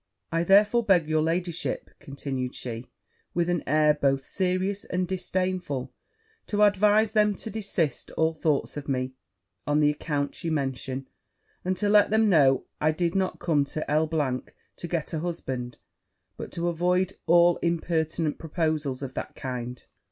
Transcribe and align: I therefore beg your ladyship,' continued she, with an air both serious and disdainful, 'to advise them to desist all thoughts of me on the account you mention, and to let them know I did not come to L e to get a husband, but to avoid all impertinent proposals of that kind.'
I 0.31 0.43
therefore 0.43 0.83
beg 0.83 1.07
your 1.07 1.21
ladyship,' 1.21 1.91
continued 1.99 2.55
she, 2.55 2.87
with 3.35 3.49
an 3.49 3.61
air 3.69 3.93
both 3.93 4.25
serious 4.25 4.83
and 4.85 5.07
disdainful, 5.07 5.93
'to 6.47 6.63
advise 6.63 7.11
them 7.11 7.35
to 7.35 7.51
desist 7.51 8.09
all 8.17 8.33
thoughts 8.33 8.75
of 8.77 8.89
me 8.89 9.13
on 9.67 9.79
the 9.79 9.91
account 9.91 10.43
you 10.43 10.51
mention, 10.51 11.07
and 11.63 11.77
to 11.77 11.87
let 11.87 12.09
them 12.09 12.29
know 12.29 12.65
I 12.81 12.91
did 12.91 13.13
not 13.13 13.37
come 13.37 13.63
to 13.65 13.91
L 13.91 14.09
e 14.11 14.41
to 14.77 14.87
get 14.87 15.13
a 15.13 15.19
husband, 15.19 15.77
but 16.35 16.51
to 16.53 16.67
avoid 16.67 17.13
all 17.27 17.57
impertinent 17.57 18.39
proposals 18.39 19.03
of 19.03 19.13
that 19.13 19.35
kind.' 19.35 19.83